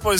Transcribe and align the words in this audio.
pour 0.00 0.12
les. 0.12 0.18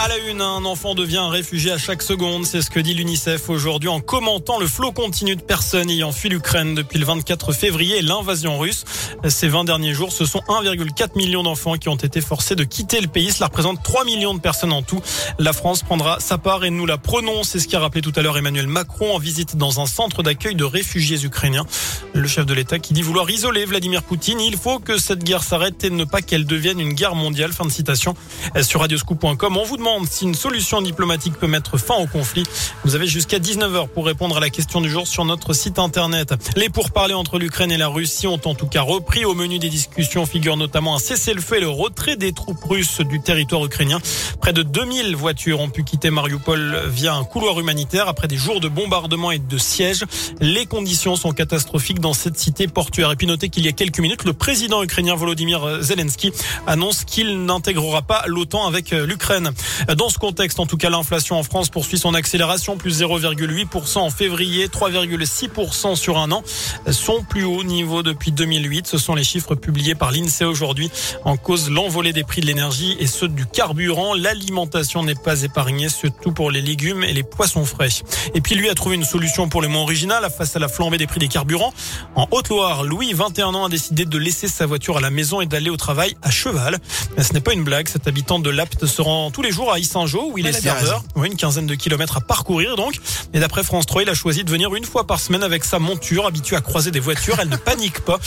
À 0.00 0.06
la 0.06 0.18
une, 0.18 0.40
un 0.40 0.64
enfant 0.64 0.94
devient 0.94 1.16
un 1.16 1.28
réfugié 1.28 1.72
à 1.72 1.78
chaque 1.78 2.02
seconde. 2.02 2.46
C'est 2.46 2.62
ce 2.62 2.70
que 2.70 2.78
dit 2.78 2.94
l'UNICEF 2.94 3.50
aujourd'hui 3.50 3.88
en 3.88 4.00
commentant 4.00 4.60
le 4.60 4.68
flot 4.68 4.92
continu 4.92 5.34
de 5.34 5.40
personnes 5.40 5.90
ayant 5.90 6.12
fui 6.12 6.28
l'Ukraine 6.28 6.76
depuis 6.76 7.00
le 7.00 7.04
24 7.04 7.52
février 7.52 7.98
et 7.98 8.02
l'invasion 8.02 8.58
russe. 8.58 8.84
Ces 9.28 9.48
20 9.48 9.64
derniers 9.64 9.94
jours, 9.94 10.12
ce 10.12 10.24
sont 10.24 10.40
1,4 10.48 11.16
million 11.16 11.42
d'enfants 11.42 11.76
qui 11.76 11.88
ont 11.88 11.96
été 11.96 12.20
forcés 12.20 12.54
de 12.54 12.64
quitter 12.64 13.00
le 13.00 13.08
pays. 13.08 13.32
Cela 13.32 13.46
représente 13.46 13.82
3 13.82 14.04
millions 14.04 14.34
de 14.34 14.40
personnes 14.40 14.72
en 14.72 14.82
tout. 14.82 15.00
La 15.38 15.52
France 15.52 15.82
prendra 15.82 16.20
sa 16.20 16.38
part 16.38 16.64
et 16.64 16.70
nous 16.70 16.86
la 16.86 16.98
prenons. 16.98 17.42
C'est 17.42 17.58
ce 17.58 17.68
qu'a 17.68 17.80
rappelé 17.80 18.02
tout 18.02 18.12
à 18.16 18.22
l'heure 18.22 18.38
Emmanuel 18.38 18.66
Macron 18.66 19.14
en 19.14 19.18
visite 19.18 19.56
dans 19.56 19.80
un 19.80 19.86
centre 19.86 20.22
d'accueil 20.22 20.54
de 20.54 20.64
réfugiés 20.64 21.24
ukrainiens. 21.24 21.66
Le 22.14 22.26
chef 22.26 22.46
de 22.46 22.54
l'État 22.54 22.78
qui 22.78 22.92
dit 22.92 23.02
vouloir 23.02 23.30
isoler 23.30 23.64
Vladimir 23.64 24.02
Poutine. 24.02 24.40
Il 24.40 24.56
faut 24.56 24.78
que 24.78 24.98
cette 24.98 25.24
guerre 25.24 25.42
s'arrête 25.42 25.84
et 25.84 25.90
ne 25.90 26.04
pas 26.04 26.22
qu'elle 26.22 26.46
devienne 26.46 26.80
une 26.80 26.92
guerre 26.92 27.14
mondiale. 27.14 27.52
Fin 27.52 27.64
de 27.64 27.70
citation. 27.70 28.14
Sur 28.62 28.80
radioscoop.com, 28.80 29.56
on 29.56 29.64
vous 29.64 29.76
demande 29.76 30.06
si 30.06 30.24
une 30.24 30.34
solution 30.34 30.82
diplomatique 30.82 31.34
peut 31.34 31.46
mettre 31.46 31.78
fin 31.78 31.96
au 31.96 32.06
conflit. 32.06 32.44
Vous 32.84 32.94
avez 32.94 33.06
jusqu'à 33.06 33.38
19h 33.38 33.88
pour 33.88 34.06
répondre 34.06 34.36
à 34.36 34.40
la 34.40 34.50
question 34.50 34.80
du 34.80 34.90
jour 34.90 35.06
sur 35.06 35.24
notre 35.24 35.52
site 35.52 35.78
internet. 35.78 36.34
Les 36.56 36.68
pourparlers 36.68 37.14
entre 37.14 37.38
l'Ukraine 37.38 37.72
et 37.72 37.76
la 37.76 37.88
Russie 37.88 38.26
ont 38.26 38.40
en 38.44 38.54
tout 38.54 38.66
cas 38.66 38.82
repris. 38.98 39.24
Au 39.24 39.34
menu 39.34 39.60
des 39.60 39.68
discussions 39.68 40.26
figure 40.26 40.56
notamment 40.56 40.96
un 40.96 40.98
cessez-le-feu 40.98 41.58
et 41.58 41.60
le 41.60 41.68
retrait 41.68 42.16
des 42.16 42.32
troupes 42.32 42.62
russes 42.64 43.00
du 43.00 43.20
territoire 43.20 43.64
ukrainien. 43.64 44.00
Près 44.40 44.52
de 44.52 44.62
2000 44.62 45.14
voitures 45.14 45.60
ont 45.60 45.70
pu 45.70 45.84
quitter 45.84 46.10
Mariupol 46.10 46.82
via 46.88 47.14
un 47.14 47.22
couloir 47.22 47.60
humanitaire 47.60 48.08
après 48.08 48.26
des 48.26 48.36
jours 48.36 48.60
de 48.60 48.68
bombardement 48.68 49.30
et 49.30 49.38
de 49.38 49.58
siège. 49.58 50.04
Les 50.40 50.66
conditions 50.66 51.14
sont 51.14 51.30
catastrophiques 51.30 52.00
dans 52.00 52.12
cette 52.12 52.36
cité 52.36 52.66
portuaire. 52.66 53.12
Et 53.12 53.16
puis 53.16 53.28
notez 53.28 53.50
qu'il 53.50 53.64
y 53.64 53.68
a 53.68 53.72
quelques 53.72 54.00
minutes, 54.00 54.24
le 54.24 54.32
président 54.32 54.82
ukrainien 54.82 55.14
Volodymyr 55.14 55.80
Zelensky 55.80 56.32
annonce 56.66 57.04
qu'il 57.04 57.44
n'intégrera 57.44 58.02
pas 58.02 58.24
l'OTAN 58.26 58.66
avec 58.66 58.90
l'Ukraine. 58.90 59.52
Dans 59.96 60.08
ce 60.08 60.18
contexte, 60.18 60.58
en 60.58 60.66
tout 60.66 60.76
cas, 60.76 60.90
l'inflation 60.90 61.38
en 61.38 61.44
France 61.44 61.68
poursuit 61.68 61.98
son 61.98 62.14
accélération, 62.14 62.76
plus 62.76 63.00
0,8% 63.00 63.98
en 63.98 64.10
février, 64.10 64.66
3,6% 64.66 65.94
sur 65.94 66.18
un 66.18 66.32
an, 66.32 66.42
son 66.90 67.22
plus 67.22 67.44
haut 67.44 67.62
niveau 67.62 68.02
depuis 68.02 68.32
2008. 68.32 68.87
Ce 68.88 68.96
sont 68.96 69.14
les 69.14 69.22
chiffres 69.22 69.54
publiés 69.54 69.94
par 69.94 70.12
l'INSEE 70.12 70.46
aujourd'hui. 70.46 70.90
En 71.26 71.36
cause, 71.36 71.68
l'envolée 71.68 72.14
des 72.14 72.24
prix 72.24 72.40
de 72.40 72.46
l'énergie 72.46 72.96
et 72.98 73.06
ceux 73.06 73.28
du 73.28 73.44
carburant. 73.44 74.14
L'alimentation 74.14 75.02
n'est 75.02 75.14
pas 75.14 75.42
épargnée, 75.42 75.90
surtout 75.90 76.32
pour 76.32 76.50
les 76.50 76.62
légumes 76.62 77.04
et 77.04 77.12
les 77.12 77.22
poissons 77.22 77.66
frais. 77.66 77.90
Et 78.34 78.40
puis 78.40 78.54
lui 78.54 78.70
a 78.70 78.74
trouvé 78.74 78.96
une 78.96 79.04
solution 79.04 79.50
pour 79.50 79.60
le 79.60 79.68
moins 79.68 79.82
original 79.82 80.26
face 80.30 80.56
à 80.56 80.58
la 80.58 80.68
flambée 80.68 80.96
des 80.96 81.06
prix 81.06 81.20
des 81.20 81.28
carburants. 81.28 81.74
En 82.16 82.28
Haute-Loire, 82.30 82.82
Louis, 82.82 83.12
21 83.12 83.48
ans, 83.48 83.66
a 83.66 83.68
décidé 83.68 84.06
de 84.06 84.16
laisser 84.16 84.48
sa 84.48 84.64
voiture 84.64 84.96
à 84.96 85.00
la 85.02 85.10
maison 85.10 85.42
et 85.42 85.46
d'aller 85.46 85.68
au 85.68 85.76
travail 85.76 86.16
à 86.22 86.30
cheval. 86.30 86.78
Mais 87.18 87.22
ce 87.22 87.34
n'est 87.34 87.42
pas 87.42 87.52
une 87.52 87.64
blague. 87.64 87.88
Cet 87.88 88.08
habitant 88.08 88.38
de 88.38 88.48
Lapte 88.48 88.86
se 88.86 89.02
rend 89.02 89.30
tous 89.30 89.42
les 89.42 89.52
jours 89.52 89.70
à 89.70 89.82
Saint-Jean 89.82 90.30
où 90.30 90.38
il 90.38 90.46
est 90.46 90.52
serveur. 90.52 91.04
Oui, 91.14 91.28
une 91.28 91.36
quinzaine 91.36 91.66
de 91.66 91.74
kilomètres 91.74 92.16
à 92.16 92.20
parcourir 92.22 92.76
donc. 92.76 92.94
Et 93.34 93.40
d'après 93.40 93.64
France 93.64 93.84
3, 93.84 94.04
il 94.04 94.08
a 94.08 94.14
choisi 94.14 94.44
de 94.44 94.50
venir 94.50 94.74
une 94.74 94.86
fois 94.86 95.06
par 95.06 95.20
semaine 95.20 95.42
avec 95.42 95.64
sa 95.64 95.78
monture, 95.78 96.26
habitué 96.26 96.56
à 96.56 96.62
croiser 96.62 96.90
des 96.90 97.00
voitures. 97.00 97.36
Elle 97.38 97.50
ne 97.50 97.56
panique 97.56 98.00
pas. 98.00 98.18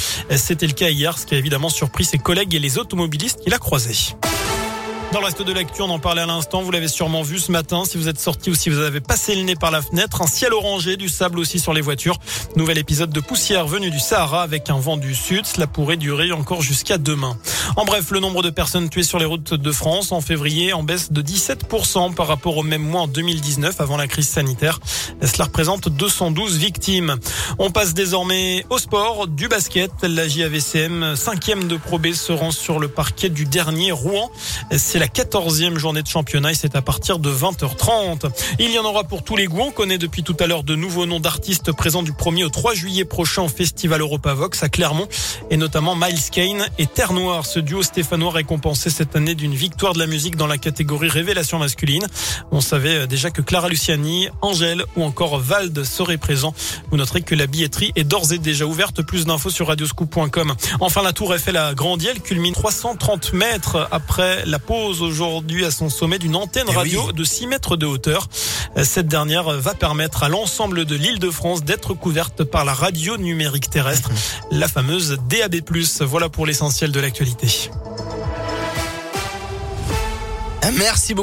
C'était 0.52 0.68
le 0.68 0.74
cas 0.74 0.90
hier, 0.90 1.18
ce 1.18 1.26
qui 1.26 1.34
a 1.34 1.38
évidemment 1.38 1.70
surpris 1.70 2.04
ses 2.04 2.18
collègues 2.18 2.54
et 2.54 2.60
les 2.60 2.78
automobilistes 2.78 3.40
qu'il 3.40 3.54
a 3.54 3.58
croisés. 3.58 4.18
Dans 5.14 5.20
le 5.20 5.26
reste 5.26 5.42
de 5.42 5.54
l'actu, 5.54 5.82
on 5.82 5.90
en 5.90 5.98
parlait 5.98 6.22
à 6.22 6.26
l'instant. 6.26 6.62
Vous 6.62 6.72
l'avez 6.72 6.90
sûrement 6.90 7.22
vu 7.22 7.40
ce 7.40 7.54
matin. 7.54 7.86
Si 7.86 7.98
vous 7.98 8.10
êtes 8.10 8.20
sorti 8.20 8.50
ou 8.50 8.56
si 8.56 8.70
vous 8.70 8.80
avez 8.80 9.00
passé 9.00 9.34
le 9.34 9.44
nez 9.44 9.56
par 9.56 9.72
la 9.72 9.82
fenêtre, 9.82 10.22
un 10.22 10.28
ciel 10.28 10.54
orangé, 10.54 10.98
du 10.98 11.08
sable 11.08 11.40
aussi 11.40 11.60
sur 11.60 11.74
les 11.74 11.80
voitures. 11.80 12.18
Nouvel 12.58 12.78
épisode 12.78 13.12
de 13.12 13.22
poussière 13.22 13.66
venu 13.66 13.92
du 13.92 14.00
Sahara 14.00 14.42
avec 14.42 14.70
un 14.70 14.78
vent 14.78 14.98
du 14.98 15.16
sud. 15.16 15.46
Cela 15.46 15.68
pourrait 15.68 15.96
durer 15.96 16.34
encore 16.34 16.62
jusqu'à 16.62 16.98
demain. 16.98 17.38
En 17.76 17.86
bref, 17.86 18.12
le 18.12 18.20
nombre 18.20 18.44
de 18.44 18.50
personnes 18.50 18.90
tuées 18.90 19.04
sur 19.04 19.20
les 19.20 19.26
routes 19.26 19.54
de 19.54 19.72
France 19.72 20.12
en 20.12 20.22
février 20.22 20.74
en 20.74 20.84
baisse 20.84 21.12
de 21.12 21.22
17% 21.22 22.14
par 22.14 22.28
rapport 22.28 22.58
au 22.58 22.64
même 22.64 22.82
mois 22.82 23.02
en 23.02 23.08
2019 23.08 23.80
avant 23.80 23.98
la 23.98 24.08
crise 24.08 24.28
sanitaire. 24.28 24.80
Cela 25.22 25.46
représente 25.46 25.90
212 25.90 26.58
victimes. 26.58 27.16
On 27.60 27.72
passe 27.72 27.94
désormais 27.94 28.66
au 28.70 28.78
sport, 28.78 29.28
du 29.28 29.48
basket. 29.48 29.92
La 30.04 30.28
JAVCM, 30.28 31.16
cinquième 31.16 31.68
de 31.68 31.78
Pro 31.78 32.00
se 32.14 32.32
rend 32.32 32.52
sur 32.52 32.80
le 32.80 32.88
parquet 32.88 33.30
du 33.30 33.46
dernier 33.46 33.92
Rouen. 33.92 34.32
C'est 34.72 35.00
la 35.00 35.08
quatorzième 35.08 35.78
journée 35.78 36.02
de 36.02 36.08
championnat 36.08 36.52
et 36.52 36.56
c'est 36.56 36.76
à 36.76 36.82
partir 36.82 37.20
de 37.20 37.32
20h30. 37.32 38.30
Il 38.60 38.72
y 38.72 38.80
en 38.80 38.86
aura 38.86 39.04
pour 39.04 39.24
tous 39.24 39.36
les 39.36 39.46
goûts. 39.46 39.62
On 39.62 39.72
connaît 39.72 39.98
depuis 39.98 40.24
tout 40.24 40.36
à 40.40 40.48
l'heure 40.48 40.64
de 40.64 40.76
nouveaux 40.76 41.06
noms 41.06 41.20
d'artistes 41.20 41.72
présents 41.72 42.04
du 42.04 42.12
1er 42.12 42.46
au 42.46 42.50
3 42.50 42.74
juillet 42.74 43.06
prochain 43.06 43.44
au 43.44 43.48
Festival 43.48 44.02
Europavox 44.02 44.64
à 44.64 44.70
Clermont 44.70 45.08
et 45.50 45.58
notamment 45.58 45.96
Miles 45.96 46.30
Kane 46.32 46.66
et 46.78 46.88
Terre 46.88 47.14
Noire. 47.14 47.46
Duo 47.62 47.84
stéphanois 47.84 48.32
récompensé 48.32 48.90
cette 48.90 49.16
année 49.16 49.36
d'une 49.36 49.54
victoire 49.54 49.94
de 49.94 50.00
la 50.00 50.08
musique 50.08 50.36
dans 50.36 50.48
la 50.48 50.58
catégorie 50.58 51.10
révélation 51.10 51.60
masculine. 51.60 52.06
On 52.52 52.62
savait 52.62 53.08
déjà 53.08 53.32
que 53.32 53.42
Clara 53.42 53.70
Luciani, 53.70 54.30
Angèle 54.42 54.84
ou 54.96 55.04
encore 55.04 55.40
Vald 55.40 55.84
seraient 55.84 56.18
présents. 56.18 56.54
Vous 56.90 56.98
noterez 56.98 57.22
que 57.22 57.36
la 57.36 57.48
billetterie 57.48 57.92
est 57.96 58.04
d'ores 58.04 58.32
et 58.34 58.38
déjà 58.38 58.66
ouverte. 58.66 59.02
Plus 59.02 59.26
d'infos 59.26 59.50
sur 59.50 59.68
radioscoop.com. 59.68 60.54
Enfin, 60.80 61.02
la 61.02 61.14
tour 61.14 61.34
Eiffel 61.34 61.58
à 61.58 61.74
Grandier 61.74 62.14
culmine 62.24 62.54
330 62.54 63.34
mètres 63.34 63.88
après 63.92 64.46
la 64.46 64.60
pause 64.60 65.02
aujourd'hui 65.02 65.66
à 65.66 65.72
son 65.72 65.90
sommet 65.90 66.20
d'une 66.20 66.36
antenne 66.36 66.68
Eh 66.70 66.76
radio 66.76 67.08
oui. 67.08 67.14
de 67.14 67.24
6 67.24 67.48
mètres 67.48 67.78
de 67.78 67.86
hauteur. 67.86 68.28
Cette 68.84 69.08
dernière 69.08 69.50
va 69.60 69.74
permettre 69.74 70.24
à 70.24 70.30
l'ensemble 70.30 70.86
de 70.86 70.96
l'île 70.96 71.20
de 71.20 71.30
France 71.30 71.64
d'être 71.64 71.94
couverte 71.94 72.44
par 72.44 72.66
la 72.66 72.74
radio 72.74 73.18
numérique 73.18 73.70
terrestre, 73.70 74.10
la 74.52 74.68
fameuse 74.68 75.18
DAB+. 75.30 75.56
Voilà 76.02 76.30
pour 76.30 76.46
l'essentiel 76.46 76.92
de 76.92 77.00
l'actualité. 77.00 77.41
Merci 80.78 81.14
beaucoup. 81.14 81.20